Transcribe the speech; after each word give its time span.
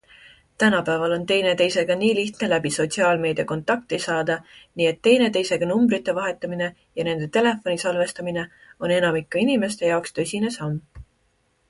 Tänapäeval 0.61 1.11
on 1.15 1.25
teineteisega 1.31 1.95
nii 1.97 2.09
lihtne 2.19 2.47
läbi 2.53 2.69
sotsiaalmeedia 2.77 3.45
kontakti 3.51 3.99
saada, 4.05 4.37
nii 4.81 4.87
et 4.93 5.01
teineteisega 5.09 5.67
numbrite 5.73 6.15
vahetamine 6.21 6.69
ja 7.01 7.05
nende 7.09 7.27
telefoni 7.37 7.81
salvestamine 7.85 8.47
on 8.87 8.95
enamiku 9.01 9.41
inimeste 9.47 9.93
jaoks 9.93 10.17
tõsine 10.21 10.51
samm. 10.57 10.81